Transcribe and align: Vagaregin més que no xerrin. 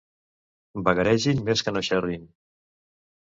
Vagaregin 0.87 1.43
més 1.49 1.63
que 1.67 1.73
no 1.75 1.83
xerrin. 1.91 2.25